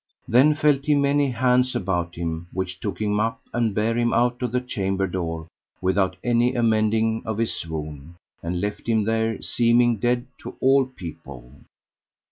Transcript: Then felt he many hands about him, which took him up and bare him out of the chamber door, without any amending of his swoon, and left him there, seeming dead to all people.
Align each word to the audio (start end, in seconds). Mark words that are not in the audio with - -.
Then 0.27 0.55
felt 0.55 0.85
he 0.85 0.95
many 0.95 1.29
hands 1.29 1.75
about 1.75 2.15
him, 2.15 2.47
which 2.51 2.79
took 2.79 2.99
him 2.99 3.19
up 3.19 3.39
and 3.53 3.75
bare 3.75 3.95
him 3.95 4.13
out 4.13 4.41
of 4.41 4.51
the 4.51 4.59
chamber 4.59 5.05
door, 5.05 5.45
without 5.79 6.15
any 6.23 6.55
amending 6.55 7.21
of 7.23 7.37
his 7.37 7.53
swoon, 7.53 8.15
and 8.41 8.59
left 8.59 8.89
him 8.89 9.03
there, 9.03 9.39
seeming 9.43 9.97
dead 9.97 10.25
to 10.39 10.55
all 10.59 10.87
people. 10.87 11.53